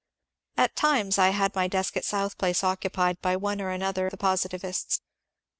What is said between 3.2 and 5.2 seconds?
by one or another of the positivists.